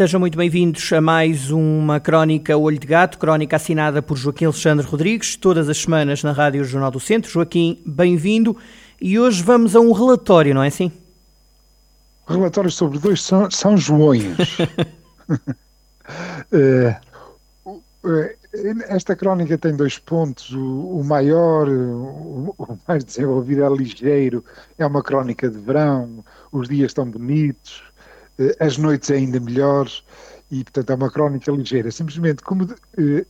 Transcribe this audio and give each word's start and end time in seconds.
Sejam 0.00 0.18
muito 0.18 0.38
bem-vindos 0.38 0.90
a 0.94 1.00
mais 1.02 1.50
uma 1.50 2.00
crónica 2.00 2.56
Olho 2.56 2.78
de 2.78 2.86
Gato, 2.86 3.18
crónica 3.18 3.56
assinada 3.56 4.00
por 4.00 4.16
Joaquim 4.16 4.46
Alexandre 4.46 4.86
Rodrigues, 4.86 5.36
todas 5.36 5.68
as 5.68 5.76
semanas 5.76 6.22
na 6.22 6.32
Rádio 6.32 6.64
Jornal 6.64 6.90
do 6.90 6.98
Centro. 6.98 7.30
Joaquim, 7.30 7.82
bem-vindo. 7.84 8.56
E 8.98 9.18
hoje 9.18 9.42
vamos 9.42 9.76
a 9.76 9.80
um 9.80 9.92
relatório, 9.92 10.54
não 10.54 10.62
é 10.62 10.68
assim? 10.68 10.90
Relatório 12.26 12.70
sobre 12.70 12.98
dois 12.98 13.22
São, 13.22 13.50
São 13.50 13.76
Joões. 13.76 14.24
é, 16.50 16.98
esta 18.88 19.14
crónica 19.14 19.58
tem 19.58 19.76
dois 19.76 19.98
pontos. 19.98 20.50
O, 20.52 21.00
o 21.00 21.04
maior, 21.04 21.68
o, 21.68 22.54
o, 22.58 22.78
mais 22.88 23.04
desenvolvido, 23.04 23.64
é 23.64 23.68
ligeiro. 23.68 24.42
É 24.78 24.86
uma 24.86 25.02
crónica 25.02 25.48
de 25.50 25.58
verão, 25.58 26.24
os 26.50 26.68
dias 26.68 26.90
estão 26.90 27.08
bonitos, 27.08 27.82
eh, 27.89 27.89
as 28.58 28.76
noites 28.76 29.10
ainda 29.10 29.38
melhores, 29.40 30.02
e 30.50 30.64
portanto 30.64 30.90
é 30.90 30.94
uma 30.94 31.10
crónica 31.10 31.52
ligeira. 31.52 31.90
Simplesmente 31.90 32.42
como 32.42 32.66
eh, 32.98 33.24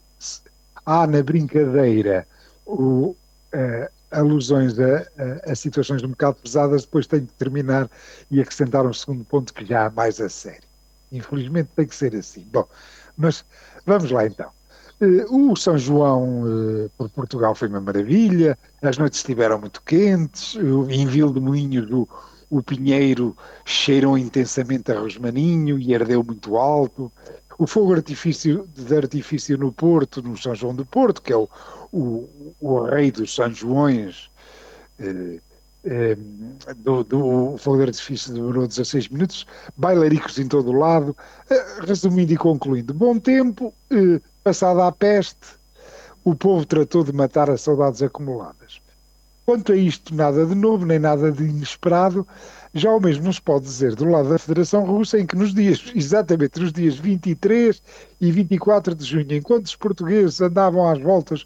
há 0.86 1.06
na 1.06 1.22
brincadeira 1.22 2.26
o, 2.66 3.14
eh, 3.52 3.90
alusões 4.10 4.78
a, 4.78 4.98
a, 5.46 5.52
a, 5.52 5.54
situações 5.54 6.02
um 6.02 6.08
bocado 6.08 6.38
pesadas, 6.42 6.84
depois 6.84 7.06
tenho 7.06 7.26
que 7.26 7.32
terminar 7.34 7.90
e 8.30 8.40
acrescentar 8.40 8.86
um 8.86 8.92
segundo 8.92 9.24
ponto 9.24 9.52
que 9.52 9.64
já 9.64 9.84
é 9.84 9.90
mais 9.90 10.20
a 10.20 10.28
sério. 10.28 10.62
Infelizmente 11.12 11.70
tem 11.76 11.86
que 11.86 11.94
ser 11.94 12.14
assim. 12.14 12.46
Bom, 12.52 12.66
mas 13.16 13.44
vamos 13.84 14.10
lá 14.10 14.26
então. 14.26 14.50
O 15.30 15.56
São 15.56 15.78
João 15.78 16.44
por 16.98 17.08
Portugal 17.08 17.54
foi 17.54 17.68
uma 17.68 17.80
maravilha, 17.80 18.58
as 18.82 18.98
noites 18.98 19.20
estiveram 19.20 19.58
muito 19.58 19.80
quentes, 19.80 20.56
em 20.90 21.06
Vil 21.06 21.32
de 21.32 21.40
Moinhos 21.40 21.90
o, 21.90 22.06
o 22.50 22.62
pinheiro 22.62 23.36
cheirou 23.64 24.18
intensamente 24.18 24.90
a 24.90 24.98
rosmaninho 24.98 25.78
e 25.78 25.94
ardeu 25.94 26.22
muito 26.24 26.56
alto. 26.56 27.10
O 27.56 27.66
fogo 27.66 27.94
artifício, 27.94 28.68
de 28.74 28.96
artifício 28.96 29.56
no 29.56 29.72
Porto, 29.72 30.20
no 30.20 30.36
São 30.36 30.54
João 30.54 30.74
do 30.74 30.84
Porto, 30.84 31.22
que 31.22 31.32
é 31.32 31.36
o, 31.36 31.48
o, 31.92 32.28
o 32.60 32.82
rei 32.82 33.12
dos 33.12 33.34
São 33.34 33.52
Joões, 33.52 34.30
eh, 34.98 35.38
eh, 35.84 36.16
do, 36.76 37.04
do, 37.04 37.56
fogo 37.58 37.78
de 37.78 37.84
artifício 37.84 38.34
demorou 38.34 38.66
16 38.66 39.08
minutos, 39.08 39.46
bailaricos 39.76 40.38
em 40.38 40.48
todo 40.48 40.70
o 40.70 40.78
lado. 40.78 41.16
Eh, 41.48 41.80
resumindo 41.86 42.32
e 42.32 42.36
concluindo, 42.36 42.92
bom 42.92 43.18
tempo, 43.18 43.72
eh, 43.90 44.20
passada 44.42 44.86
a 44.86 44.92
peste, 44.92 45.58
o 46.24 46.34
povo 46.34 46.66
tratou 46.66 47.04
de 47.04 47.12
matar 47.12 47.48
as 47.48 47.62
saudades 47.62 48.02
acumuladas. 48.02 48.59
Quanto 49.50 49.72
a 49.72 49.76
isto, 49.76 50.14
nada 50.14 50.46
de 50.46 50.54
novo, 50.54 50.86
nem 50.86 51.00
nada 51.00 51.32
de 51.32 51.42
inesperado. 51.42 52.24
Já 52.72 52.88
o 52.92 53.00
mesmo 53.00 53.32
se 53.32 53.42
pode 53.42 53.64
dizer 53.64 53.96
do 53.96 54.04
lado 54.04 54.28
da 54.28 54.38
Federação 54.38 54.84
Russa, 54.84 55.18
em 55.18 55.26
que 55.26 55.34
nos 55.34 55.52
dias, 55.52 55.90
exatamente 55.92 56.60
nos 56.60 56.72
dias 56.72 56.94
23 56.94 57.82
e 58.20 58.30
24 58.30 58.94
de 58.94 59.04
junho, 59.04 59.32
enquanto 59.32 59.66
os 59.66 59.74
portugueses 59.74 60.40
andavam 60.40 60.88
às 60.88 61.02
voltas 61.02 61.44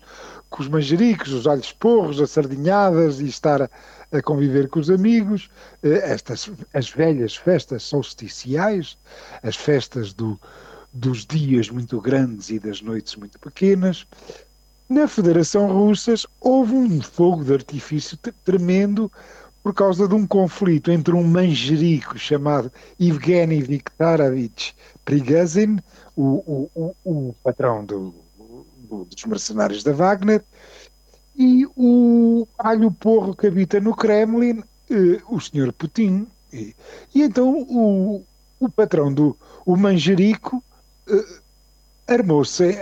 com 0.51 0.63
os 0.63 0.69
manjericos, 0.69 1.33
os 1.33 1.47
alhos 1.47 1.73
porros, 1.73 2.21
as 2.21 2.33
sardinhadas 2.33 3.21
e 3.21 3.25
estar 3.25 3.63
a, 3.63 3.71
a 4.13 4.21
conviver 4.21 4.69
com 4.69 4.81
os 4.81 4.91
amigos, 4.91 5.49
eh, 5.83 6.03
estas, 6.05 6.51
as 6.75 6.91
velhas 6.91 7.35
festas 7.35 7.85
solsticiais, 7.85 8.99
as 9.43 9.57
festas 9.57 10.13
do, 10.13 10.39
dos 10.93 11.25
dias 11.25 11.71
muito 11.71 11.99
grandes 12.03 12.51
e 12.51 12.59
das 12.59 12.83
noites 12.83 13.17
muito 13.17 13.39
pequenas, 13.39 14.07
na 14.89 15.09
Federação 15.09 15.73
Russa 15.73 16.15
houve 16.41 16.75
um 16.75 17.01
fogo 17.01 17.45
de 17.45 17.55
artifício 17.55 18.19
tremendo 18.45 19.11
por 19.63 19.73
causa 19.73 20.07
de 20.07 20.15
um 20.15 20.27
conflito 20.27 20.91
entre 20.91 21.15
um 21.15 21.25
manjerico 21.25 22.19
chamado 22.19 22.71
Evgeny 23.01 23.63
Viktorovich 23.63 24.77
Prigazhin, 25.05 25.79
o, 26.15 26.69
o, 26.75 26.95
o, 27.05 27.29
o 27.29 27.35
patrão 27.43 27.85
do, 27.85 28.15
do, 28.79 29.05
dos 29.05 29.25
mercenários 29.25 29.83
da 29.83 29.93
Wagner, 29.93 30.45
e 31.35 31.67
o 31.77 32.47
alho 32.59 32.91
porro 32.91 33.35
que 33.35 33.47
habita 33.47 33.81
no 33.81 33.97
Kremlin, 33.97 34.63
eh, 34.91 35.21
o 35.29 35.41
senhor 35.41 35.73
Putin. 35.73 36.27
E, 36.53 36.75
e, 37.15 37.23
então 37.23 37.63
o, 37.63 38.23
o 38.61 38.69
patrão 38.69 39.13
do 39.13 39.37
o 39.67 39.77
manjerico 39.77 40.63
eh, 41.09 41.39
armou-se, 42.07 42.79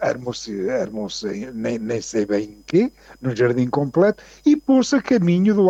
armou-se, 0.00 0.70
armou-se 0.70 1.50
nem, 1.54 1.78
nem 1.78 2.00
sei 2.00 2.26
bem 2.26 2.44
em 2.44 2.62
quê, 2.66 2.92
no 3.20 3.34
jardim 3.34 3.68
completo, 3.68 4.22
e 4.44 4.56
pôs-se 4.56 4.96
a 4.96 5.02
caminho 5.02 5.54
do, 5.54 5.68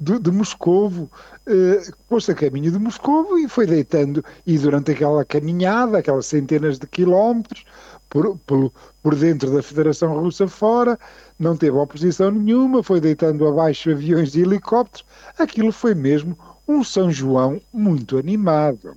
do, 0.00 0.18
de 0.18 0.30
Moscovo, 0.30 1.10
uh, 1.46 1.96
pôs-se 2.08 2.32
a 2.32 2.34
caminho 2.34 2.72
de 2.72 2.78
Moscovo 2.78 3.38
e 3.38 3.48
foi 3.48 3.66
deitando, 3.66 4.24
e 4.46 4.56
durante 4.58 4.92
aquela 4.92 5.24
caminhada, 5.24 5.98
aquelas 5.98 6.26
centenas 6.26 6.78
de 6.78 6.86
quilómetros, 6.86 7.64
por, 8.08 8.36
por, 8.38 8.72
por 9.02 9.14
dentro 9.14 9.50
da 9.54 9.62
Federação 9.62 10.18
Russa 10.18 10.46
fora, 10.46 10.98
não 11.38 11.56
teve 11.56 11.76
oposição 11.76 12.30
nenhuma, 12.30 12.82
foi 12.82 13.00
deitando 13.00 13.46
abaixo 13.46 13.90
aviões 13.90 14.34
e 14.34 14.40
helicópteros, 14.40 15.04
aquilo 15.38 15.72
foi 15.72 15.94
mesmo 15.94 16.38
um 16.66 16.82
São 16.84 17.10
João 17.10 17.60
muito 17.72 18.18
animado. 18.18 18.96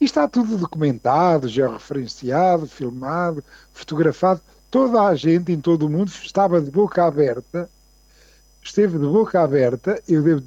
E 0.00 0.04
está 0.04 0.28
tudo 0.28 0.58
documentado, 0.58 1.48
georreferenciado, 1.48 2.66
filmado, 2.66 3.42
fotografado. 3.72 4.40
Toda 4.70 5.02
a 5.02 5.14
gente 5.14 5.52
em 5.52 5.60
todo 5.60 5.86
o 5.86 5.88
mundo 5.88 6.08
estava 6.08 6.60
de 6.60 6.70
boca 6.70 7.04
aberta, 7.04 7.68
esteve 8.62 8.98
de 8.98 9.06
boca 9.06 9.40
aberta. 9.40 10.00
Eu 10.06 10.22
devo 10.22 10.42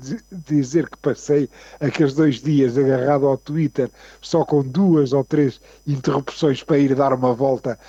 dizer 0.48 0.88
que 0.88 0.98
passei 0.98 1.50
aqueles 1.80 2.14
dois 2.14 2.42
dias 2.42 2.78
agarrado 2.78 3.26
ao 3.26 3.38
Twitter 3.38 3.90
só 4.22 4.46
com 4.46 4.62
duas 4.62 5.14
ou 5.14 5.24
três 5.24 5.60
interrupções 5.88 6.62
para 6.62 6.78
ir 6.78 6.94
dar 6.94 7.14
uma 7.14 7.34
volta 7.34 7.80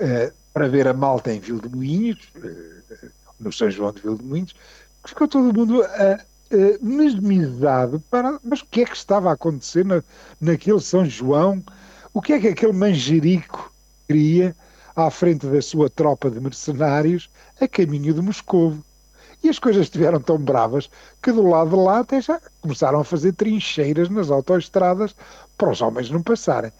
uh, 0.00 0.32
para 0.52 0.68
ver 0.68 0.86
a 0.86 0.92
malta 0.92 1.32
em 1.32 1.40
Vildemoinhos, 1.40 2.28
uh, 2.36 3.08
no 3.40 3.52
São 3.52 3.70
João 3.70 3.92
de 3.92 4.02
Vildemoinhos. 4.02 4.54
Ficou 5.04 5.26
todo 5.26 5.54
mundo 5.54 5.82
a 5.82 6.20
uh, 6.52 6.84
mesmizado 6.84 8.00
para. 8.10 8.38
Mas 8.42 8.60
o 8.60 8.66
que 8.66 8.82
é 8.82 8.84
que 8.84 8.96
estava 8.96 9.30
a 9.30 9.34
acontecer 9.34 9.84
na, 9.84 10.02
naquele 10.40 10.80
São 10.80 11.04
João? 11.04 11.62
O 12.12 12.22
que 12.22 12.32
é 12.32 12.40
que 12.40 12.48
aquele 12.48 12.72
manjerico 12.72 13.72
queria 14.06 14.54
à 14.96 15.10
frente 15.10 15.46
da 15.46 15.62
sua 15.62 15.88
tropa 15.88 16.30
de 16.30 16.40
mercenários 16.40 17.30
a 17.60 17.68
caminho 17.68 18.14
de 18.14 18.20
Moscovo? 18.20 18.82
E 19.42 19.48
as 19.48 19.58
coisas 19.58 19.82
estiveram 19.82 20.20
tão 20.20 20.36
bravas 20.36 20.90
que 21.22 21.30
do 21.30 21.46
lado 21.46 21.70
de 21.70 21.76
lá 21.76 22.00
até 22.00 22.20
já 22.20 22.40
começaram 22.60 23.00
a 23.00 23.04
fazer 23.04 23.32
trincheiras 23.34 24.08
nas 24.08 24.30
autoestradas 24.30 25.14
para 25.56 25.70
os 25.70 25.80
homens 25.80 26.10
não 26.10 26.22
passarem. 26.22 26.72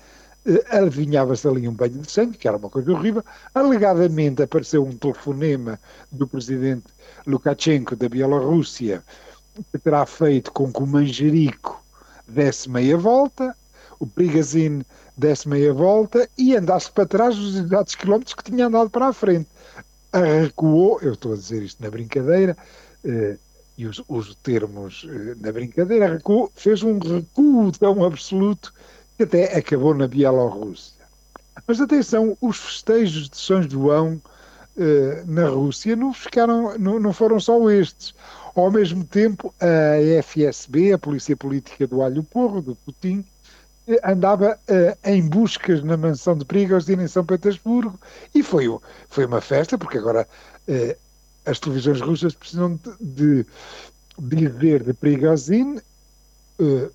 Uh, 0.45 0.59
Adivinhava-se 0.71 1.47
ali 1.47 1.69
um 1.69 1.73
banho 1.73 1.99
de 1.99 2.11
sangue, 2.11 2.37
que 2.37 2.49
era 2.49 2.57
uma 2.57 2.71
coisa 2.71 2.91
horrível. 2.91 3.25
Alegadamente 3.55 4.43
apareceu 4.43 4.85
um 4.85 4.97
telefonema 4.97 5.79
do 6.11 6.27
presidente 6.27 6.87
Lukashenko 7.27 7.95
da 7.95 8.09
Bielorrússia 8.09 9.05
terá 9.83 10.05
feito 10.07 10.53
com 10.53 10.73
que 10.73 10.83
o 10.83 10.87
Manjerico 10.87 11.83
desse 12.27 12.69
meia 12.69 12.97
volta, 12.97 13.55
o 13.99 14.07
Prigazine 14.07 14.85
desse 15.17 15.49
meia 15.49 15.73
volta 15.73 16.29
e 16.39 16.57
andasse 16.57 16.91
para 16.91 17.07
trás 17.07 17.37
dos 17.37 17.57
exatos 17.57 17.95
quilómetros 17.95 18.35
que 18.35 18.45
tinha 18.45 18.67
andado 18.67 18.89
para 18.91 19.09
a 19.09 19.13
frente. 19.13 19.49
Recuou, 20.13 21.01
eu 21.03 21.13
estou 21.13 21.33
a 21.33 21.37
dizer 21.37 21.63
isto 21.63 21.83
na 21.83 21.91
brincadeira, 21.91 22.57
eh, 23.05 23.37
e 23.77 23.87
os, 23.87 24.03
os 24.09 24.35
termos 24.37 25.07
eh, 25.09 25.35
na 25.41 25.53
brincadeira, 25.53 26.09
recuou, 26.15 26.51
fez 26.55 26.83
um 26.83 26.99
recuo 26.99 27.71
tão 27.73 28.05
absoluto 28.05 28.73
que 29.17 29.25
até 29.25 29.57
acabou 29.57 29.95
na 29.95 30.07
Bielorrússia. 30.07 30.99
Mas 31.67 31.81
atenção, 31.81 32.37
os 32.41 32.57
festejos 32.57 33.29
de 33.29 33.37
São 33.37 33.63
João 33.63 34.21
eh, 34.79 35.25
na 35.27 35.49
Rússia 35.49 35.97
não, 35.97 36.13
ficaram, 36.13 36.79
não, 36.79 37.01
não 37.01 37.13
foram 37.13 37.41
só 37.41 37.69
estes. 37.69 38.15
Ao 38.59 38.73
mesmo 38.73 39.05
tempo, 39.05 39.55
a 39.61 40.21
FSB, 40.21 40.93
a 40.93 40.99
Polícia 40.99 41.37
Política 41.37 41.87
do 41.87 42.03
Alho 42.03 42.25
Porro, 42.25 42.61
do 42.61 42.75
Putin, 42.75 43.25
eh, 43.87 44.01
andava 44.03 44.59
uh, 44.69 45.09
em 45.09 45.23
buscas 45.29 45.81
na 45.85 45.97
mansão 45.97 46.37
de 46.37 46.45
Prigozhin 46.45 47.01
em 47.01 47.07
São 47.07 47.25
Petersburgo 47.25 47.97
e 48.35 48.43
foi, 48.43 48.65
foi 49.09 49.27
uma 49.27 49.41
festa, 49.41 49.79
porque 49.79 49.99
agora 49.99 50.27
uh, 50.67 50.97
as 51.47 51.61
televisões 51.61 52.01
russas 52.01 52.35
precisam 52.35 52.81
de, 53.01 53.47
de 54.19 54.49
dizer 54.49 54.83
de 54.83 54.93
Prigozhin 54.93 55.77
uh, 56.59 56.91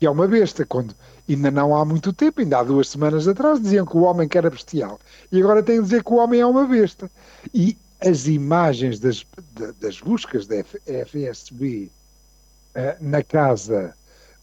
que 0.00 0.06
é 0.06 0.10
uma 0.10 0.26
besta, 0.26 0.66
quando 0.66 0.96
ainda 1.28 1.50
não 1.50 1.76
há 1.76 1.84
muito 1.84 2.12
tempo, 2.12 2.40
ainda 2.40 2.58
há 2.58 2.64
duas 2.64 2.88
semanas 2.88 3.28
atrás, 3.28 3.62
diziam 3.62 3.86
que 3.86 3.96
o 3.96 4.02
homem 4.02 4.26
que 4.26 4.36
era 4.36 4.50
bestial. 4.50 4.98
E 5.30 5.40
agora 5.40 5.62
têm 5.62 5.76
de 5.76 5.84
dizer 5.84 6.02
que 6.02 6.12
o 6.12 6.16
homem 6.16 6.40
é 6.40 6.46
uma 6.46 6.66
besta. 6.66 7.08
E 7.54 7.76
as 8.00 8.26
imagens 8.26 8.98
das, 9.00 9.24
das 9.80 10.00
buscas 10.00 10.46
da 10.46 10.56
FSB 10.86 11.90
uh, 12.74 13.04
na 13.04 13.22
casa, 13.22 13.94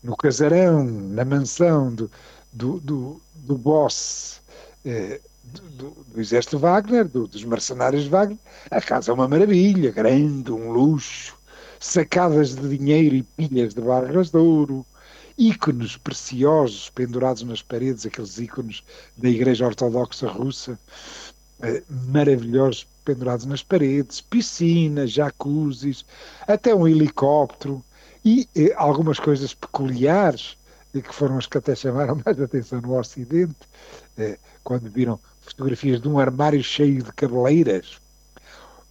no 0.04 0.16
casarão, 0.16 0.84
na 0.84 1.24
mansão 1.24 1.94
do, 1.94 2.12
do, 2.52 2.80
do, 2.80 3.22
do 3.36 3.58
boss 3.58 4.42
uh, 4.86 5.32
do, 5.44 5.92
do, 6.14 6.22
exército 6.22 6.58
Wagner, 6.58 7.08
dos 7.08 7.44
mercenários 7.44 8.08
Wagner, 8.08 8.38
a 8.70 8.82
casa 8.82 9.12
é 9.12 9.14
uma 9.14 9.28
maravilha, 9.28 9.92
grande, 9.92 10.52
um 10.52 10.72
luxo, 10.72 11.36
sacadas 11.80 12.56
de 12.56 12.78
dinheiro 12.78 13.16
e 13.16 13.24
pilhas 13.24 13.74
de 13.74 13.82
barras 13.82 14.30
de 14.30 14.38
ouro, 14.38 14.86
ícones 15.38 15.98
preciosos 15.98 16.90
pendurados 16.90 17.44
nas 17.44 17.62
paredes, 17.62 18.06
aqueles 18.06 18.38
ícones 18.38 18.84
da 19.18 19.30
Igreja 19.30 19.66
Ortodoxa 19.66 20.28
Russa, 20.28 20.80
eh, 21.62 21.82
maravilhosos 21.90 22.86
pendurados 23.04 23.46
nas 23.46 23.64
paredes, 23.64 24.22
piscinas, 24.22 25.12
jacuzzis, 25.12 26.06
até 26.48 26.74
um 26.74 26.88
helicóptero 26.88 27.84
e 28.24 28.48
eh, 28.56 28.74
algumas 28.76 29.20
coisas 29.20 29.54
peculiares 29.54 30.58
eh, 30.94 31.02
que 31.02 31.14
foram 31.14 31.38
as 31.38 31.48
que 31.48 31.58
até 31.58 31.76
chamaram 31.76 32.22
mais 32.26 32.40
atenção 32.40 32.82
no 32.82 32.98
Ocidente, 32.98 33.56
eh, 34.18 34.38
quando 34.64 34.90
viram 34.90 35.20
fotografias 35.42 36.02
de 36.02 36.08
um 36.08 36.20
armário 36.20 36.64
cheio 36.64 37.04
de 37.04 37.12
cabeleiras, 37.14 38.00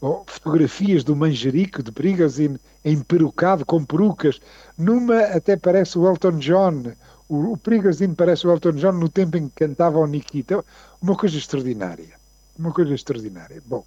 ou 0.01 0.25
fotografias 0.27 1.05
do 1.05 1.15
manjerico 1.15 1.83
de 1.83 1.93
Prigazine 1.93 2.59
emperucado 2.85 3.65
com 3.65 3.85
perucas, 3.85 4.41
numa 4.77 5.21
até 5.21 5.57
parece 5.57 5.99
o 5.99 6.09
Elton 6.09 6.39
John, 6.39 6.93
o, 7.29 7.53
o 7.53 7.57
Prigazine 7.57 8.15
parece 8.15 8.47
o 8.47 8.51
Elton 8.51 8.73
John 8.73 8.93
no 8.93 9.09
tempo 9.09 9.37
em 9.37 9.49
que 9.49 9.67
cantava 9.67 9.99
o 9.99 10.07
Nikita, 10.07 10.65
uma 11.01 11.17
coisa 11.17 11.37
extraordinária, 11.37 12.20
uma 12.61 12.73
coisa 12.73 12.95
extraordinária. 12.95 13.63
Bom, 13.67 13.85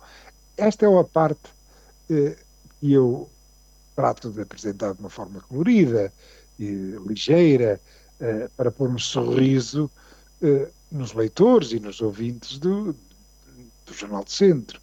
esta 0.58 0.86
é 0.86 1.00
a 1.00 1.04
parte 1.04 1.50
eh, 2.10 2.36
que 2.80 2.92
eu 2.92 3.30
trato 3.96 4.32
de 4.32 4.42
apresentar 4.42 4.94
de 4.94 5.00
uma 5.00 5.10
forma 5.10 5.42
colorida 5.42 6.12
e 6.60 6.98
ligeira, 7.08 7.80
eh, 8.20 8.50
para 8.56 8.72
pôr 8.72 8.90
um 8.90 9.00
sorriso 9.00 9.90
eh, 10.42 10.70
nos 10.92 11.14
leitores 11.14 11.72
e 11.72 11.80
nos 11.80 12.02
ouvintes 12.02 12.58
do, 12.58 12.94
do 13.86 13.94
Jornal 13.94 14.24
do 14.24 14.32
Centro. 14.32 14.80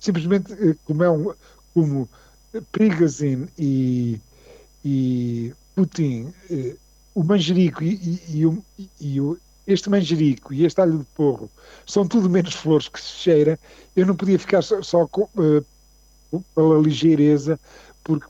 Simplesmente 0.00 0.52
eh, 0.52 0.76
como 0.84 1.02
é 1.04 1.10
um 1.10 1.34
como 1.74 2.08
Prigazine 2.72 3.48
e, 3.58 4.20
e 4.84 5.52
Putin, 5.74 6.32
eh, 6.50 6.76
o 7.14 7.22
manjerico 7.22 7.82
e, 7.84 7.94
e, 7.94 8.44
e, 8.78 8.90
e 9.00 9.20
o, 9.20 9.38
este 9.68 9.90
manjerico 9.90 10.52
e 10.54 10.64
este 10.64 10.80
alho 10.80 10.98
de 10.98 11.04
porro 11.14 11.50
são 11.86 12.08
tudo 12.08 12.28
menos 12.28 12.54
flores 12.54 12.88
que 12.88 13.00
se 13.00 13.12
cheira, 13.12 13.58
eu 13.94 14.06
não 14.06 14.16
podia 14.16 14.38
ficar 14.38 14.62
só, 14.62 14.82
só 14.82 15.06
com, 15.06 15.28
uh, 15.36 16.44
pela 16.54 16.78
ligeireza, 16.80 17.60
porque 18.02 18.26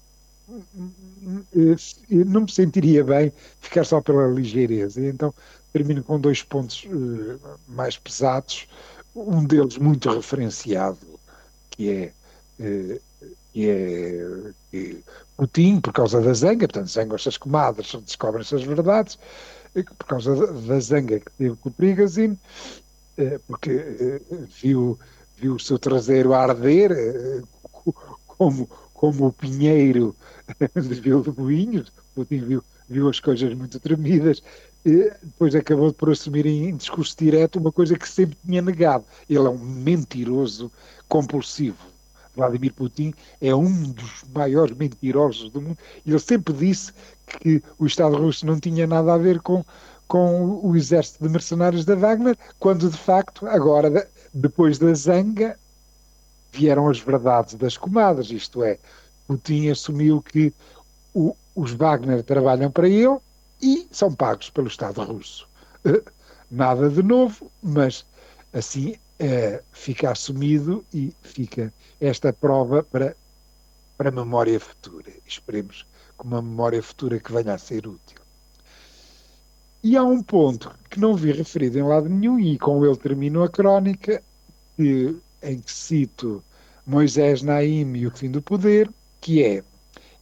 uh, 0.48 1.76
não 2.10 2.42
me 2.42 2.50
sentiria 2.50 3.04
bem 3.04 3.32
ficar 3.60 3.84
só 3.84 4.00
pela 4.00 4.26
ligeireza. 4.26 5.00
Então 5.00 5.32
termino 5.72 6.02
com 6.02 6.18
dois 6.18 6.42
pontos 6.42 6.84
uh, 6.86 7.40
mais 7.68 7.96
pesados, 7.96 8.66
um 9.14 9.44
deles 9.44 9.78
muito 9.78 10.10
referenciado, 10.10 10.98
que 11.70 11.90
é, 11.90 12.12
uh, 12.58 13.00
que 13.52 13.68
é, 13.68 14.52
que 14.70 15.04
Putin, 15.36 15.80
por 15.80 15.92
causa 15.92 16.20
da 16.20 16.34
zanga, 16.34 16.66
portanto, 16.66 16.88
zangam 16.88 17.14
estas 17.14 17.36
comadres, 17.36 17.94
descobrem 18.04 18.40
essas 18.40 18.64
verdades, 18.64 19.16
por 19.72 20.06
causa 20.06 20.34
da, 20.34 20.80
zanga 20.80 21.20
que 21.20 21.30
teve 21.32 21.56
com 21.56 21.68
o 21.68 21.72
Prigazine, 21.72 22.38
porque 23.46 24.20
viu, 24.60 24.98
viu 25.36 25.54
o 25.54 25.60
seu 25.60 25.78
traseiro 25.78 26.34
arder, 26.34 26.92
como, 28.26 28.68
como 28.94 29.26
o 29.26 29.32
pinheiro 29.32 30.14
de 30.74 30.94
Vila 31.00 31.22
de 31.22 31.30
Boinhos, 31.30 31.92
Putin 32.14 32.38
viu, 32.38 32.64
viu 32.88 33.08
as 33.08 33.20
coisas 33.20 33.52
muito 33.54 33.78
tremidas 33.80 34.42
depois 35.22 35.54
acabou 35.54 35.92
por 35.92 36.10
assumir 36.10 36.46
em 36.46 36.76
discurso 36.76 37.16
direto 37.18 37.58
uma 37.58 37.72
coisa 37.72 37.98
que 37.98 38.08
sempre 38.08 38.36
tinha 38.44 38.62
negado. 38.62 39.04
Ele 39.28 39.46
é 39.46 39.50
um 39.50 39.58
mentiroso 39.58 40.70
compulsivo. 41.08 41.76
Vladimir 42.38 42.72
Putin 42.72 43.12
é 43.40 43.54
um 43.54 43.90
dos 43.90 44.24
maiores 44.32 44.76
mentirosos 44.76 45.50
do 45.50 45.60
mundo. 45.60 45.78
Ele 46.06 46.18
sempre 46.20 46.54
disse 46.54 46.92
que 47.26 47.62
o 47.78 47.84
Estado 47.84 48.16
russo 48.16 48.46
não 48.46 48.58
tinha 48.60 48.86
nada 48.86 49.12
a 49.12 49.18
ver 49.18 49.40
com, 49.40 49.64
com 50.06 50.60
o 50.62 50.76
exército 50.76 51.24
de 51.24 51.30
mercenários 51.30 51.84
da 51.84 51.96
Wagner, 51.96 52.38
quando 52.60 52.88
de 52.88 52.96
facto, 52.96 53.46
agora, 53.46 54.08
depois 54.32 54.78
da 54.78 54.94
zanga, 54.94 55.58
vieram 56.52 56.88
as 56.88 57.00
verdades 57.00 57.54
das 57.54 57.76
comadres. 57.76 58.30
Isto 58.30 58.62
é, 58.62 58.78
Putin 59.26 59.68
assumiu 59.68 60.22
que 60.22 60.54
o, 61.12 61.34
os 61.56 61.72
Wagner 61.72 62.22
trabalham 62.22 62.70
para 62.70 62.88
ele 62.88 63.18
e 63.60 63.86
são 63.90 64.14
pagos 64.14 64.48
pelo 64.48 64.68
Estado 64.68 65.02
russo. 65.02 65.48
Eh, 65.84 66.02
nada 66.48 66.88
de 66.88 67.02
novo, 67.02 67.50
mas 67.60 68.06
assim 68.52 68.94
fica 69.72 70.10
assumido 70.10 70.84
e 70.92 71.12
fica 71.22 71.72
esta 72.00 72.32
prova 72.32 72.82
para, 72.82 73.16
para 73.96 74.10
a 74.10 74.12
memória 74.12 74.58
futura. 74.60 75.10
Esperemos 75.26 75.86
que 76.18 76.24
uma 76.24 76.42
memória 76.42 76.82
futura 76.82 77.18
que 77.18 77.32
venha 77.32 77.54
a 77.54 77.58
ser 77.58 77.86
útil. 77.86 78.18
E 79.82 79.96
há 79.96 80.02
um 80.02 80.22
ponto 80.22 80.74
que 80.90 80.98
não 80.98 81.14
vi 81.14 81.32
referido 81.32 81.78
em 81.78 81.82
lado 81.82 82.08
nenhum, 82.08 82.38
e 82.38 82.58
com 82.58 82.84
ele 82.84 82.96
termino 82.96 83.42
a 83.42 83.48
crónica, 83.48 84.22
que, 84.76 85.16
em 85.42 85.58
que 85.60 85.72
cito 85.72 86.42
Moisés 86.86 87.42
Naim 87.42 87.96
e 87.96 88.06
o 88.06 88.10
fim 88.10 88.30
do 88.30 88.42
poder, 88.42 88.90
que 89.20 89.42
é 89.42 89.62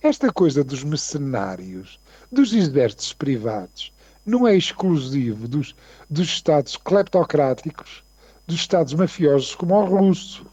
esta 0.03 0.33
coisa 0.33 0.63
dos 0.63 0.85
mercenários 0.85 1.99
dos 2.31 2.53
exércitos 2.53 3.13
privados 3.13 3.93
não 4.27 4.47
é 4.47 4.57
exclusivo 4.57 5.47
dos, 5.47 5.75
dos 6.11 6.29
Estados 6.29 6.77
cleptocráticos, 6.77 8.03
dos 8.47 8.57
Estados 8.57 8.95
mafiosos 8.95 9.55
como 9.55 9.75
o 9.75 9.85
russo. 9.85 10.47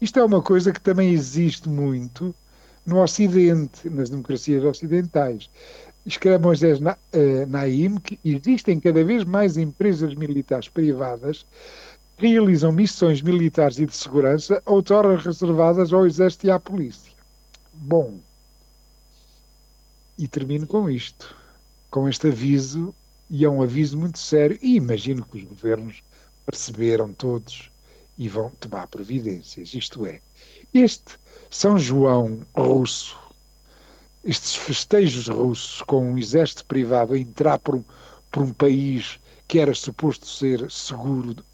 Isto 0.00 0.20
é 0.20 0.24
uma 0.24 0.42
coisa 0.42 0.72
que 0.72 0.80
também 0.80 1.10
existe 1.10 1.68
muito 1.68 2.34
no 2.84 3.02
Ocidente, 3.02 3.88
nas 3.88 4.10
democracias 4.10 4.64
ocidentais. 4.64 5.50
Escreve 6.06 6.42
Moisés 6.42 6.78
eh, 7.12 7.46
Naim 7.46 7.96
que 7.96 8.18
existem 8.24 8.80
cada 8.80 9.02
vez 9.04 9.24
mais 9.24 9.56
empresas 9.56 10.14
militares 10.14 10.68
privadas 10.68 11.44
que 12.16 12.28
realizam 12.28 12.72
missões 12.72 13.22
militares 13.22 13.78
e 13.78 13.86
de 13.86 13.94
segurança 13.94 14.62
outrora 14.66 15.16
reservadas 15.16 15.92
ao 15.92 16.06
exército 16.06 16.46
e 16.46 16.50
à 16.50 16.58
polícia. 16.58 17.12
Bom, 17.72 18.18
e 20.18 20.26
termino 20.26 20.66
com 20.66 20.90
isto, 20.90 21.36
com 21.90 22.08
este 22.08 22.28
aviso, 22.28 22.94
e 23.30 23.44
é 23.44 23.48
um 23.48 23.62
aviso 23.62 23.96
muito 23.96 24.18
sério, 24.18 24.58
e 24.60 24.76
imagino 24.76 25.24
que 25.24 25.38
os 25.38 25.44
governos 25.44 26.02
perceberam 26.48 27.12
todos 27.12 27.70
e 28.16 28.26
vão 28.26 28.50
tomar 28.58 28.86
providências. 28.86 29.74
Isto 29.74 30.06
é, 30.06 30.20
este 30.72 31.18
São 31.50 31.78
João 31.78 32.40
russo, 32.56 33.18
estes 34.24 34.54
festejos 34.54 35.28
russos 35.28 35.82
com 35.82 36.12
um 36.12 36.16
exército 36.16 36.64
privado 36.64 37.12
a 37.12 37.18
entrar 37.18 37.58
por 37.58 37.74
um, 37.74 37.84
por 38.30 38.42
um 38.42 38.52
país 38.52 39.20
que 39.46 39.58
era 39.58 39.74
suposto 39.74 40.26
ser 40.26 40.70
seguro 40.70 41.44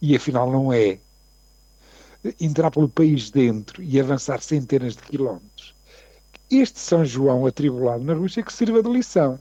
e 0.00 0.16
afinal 0.16 0.50
não 0.50 0.72
é, 0.72 0.98
entrar 2.40 2.70
pelo 2.70 2.88
país 2.88 3.30
dentro 3.30 3.82
e 3.82 4.00
avançar 4.00 4.40
centenas 4.40 4.96
de 4.96 5.02
quilómetros 5.02 5.74
este 6.50 6.80
São 6.80 7.04
João 7.04 7.44
atribulado 7.44 8.02
na 8.02 8.14
Rússia 8.14 8.42
que 8.42 8.52
sirva 8.52 8.82
de 8.82 8.88
lição. 8.88 9.38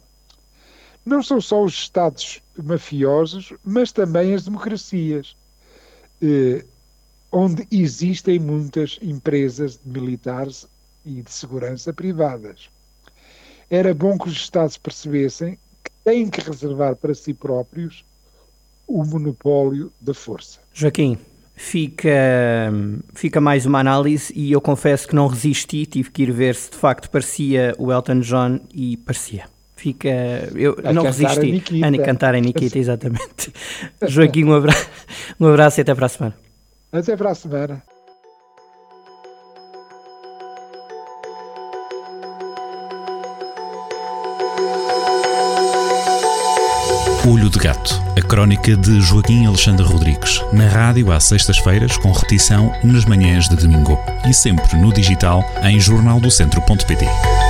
Não 1.08 1.24
são 1.24 1.40
só 1.40 1.64
os 1.64 1.74
Estados 1.74 2.42
mafiosos, 2.62 3.54
mas 3.64 3.94
também 3.94 4.34
as 4.34 4.44
democracias, 4.44 5.38
eh, 6.22 6.66
onde 7.32 7.66
existem 7.72 8.38
muitas 8.38 9.00
empresas 9.02 9.80
militares 9.86 10.68
e 11.06 11.22
de 11.22 11.32
segurança 11.32 11.94
privadas. 11.94 12.68
Era 13.70 13.94
bom 13.94 14.18
que 14.18 14.28
os 14.28 14.36
Estados 14.36 14.78
percebessem 14.78 15.58
que 15.82 15.92
têm 16.04 16.30
que 16.30 16.42
reservar 16.42 16.94
para 16.98 17.16
si 17.16 17.34
próprios 17.34 18.04
o 18.86 19.06
monopólio 19.06 19.90
da 20.02 20.14
força. 20.14 20.60
Joaquim, 20.74 21.18
fica, 21.56 22.70
fica 23.14 23.40
mais 23.40 23.66
uma 23.66 23.80
análise 23.80 24.34
e 24.36 24.52
eu 24.52 24.60
confesso 24.60 25.08
que 25.08 25.16
não 25.16 25.28
resisti, 25.28 25.86
tive 25.86 26.12
que 26.12 26.24
ir 26.24 26.34
ver 26.34 26.54
se 26.54 26.70
de 26.72 26.76
facto 26.76 27.10
parecia 27.10 27.74
o 27.78 27.94
Elton 27.94 28.20
John 28.20 28.60
e 28.74 28.98
parecia. 28.98 29.48
Fica, 29.78 30.10
eu 30.56 30.76
a 30.84 30.92
não 30.92 31.04
resisti 31.04 31.84
a, 31.84 31.88
a 31.88 32.06
cantar 32.06 32.34
em 32.34 32.42
Nikita, 32.42 32.80
exatamente. 32.80 33.54
Joaquim, 34.08 34.44
um 34.44 34.56
abraço, 34.56 34.90
um 35.40 35.48
abraço 35.48 35.80
e 35.80 35.82
até 35.84 35.94
para 35.94 36.08
a 36.08 36.10
semana. 36.10 36.36
Até 36.92 37.16
para 37.16 37.30
a 37.30 37.36
semana. 37.36 37.84
Olho 47.30 47.50
de 47.50 47.60
Gato, 47.60 48.02
a 48.18 48.22
crónica 48.22 48.76
de 48.76 49.00
Joaquim 49.00 49.46
Alexandre 49.46 49.86
Rodrigues, 49.86 50.42
na 50.54 50.66
rádio 50.68 51.12
às 51.12 51.26
sextas-feiras, 51.26 51.98
com 51.98 52.12
repetição 52.12 52.72
nas 52.84 53.06
manhãs 53.06 53.48
de 53.48 53.58
domingo 53.58 54.00
e 54.28 54.34
sempre 54.34 54.76
no 54.78 54.92
digital 54.92 55.44
em 55.62 55.80
jornaldocentro.pt. 55.80 57.47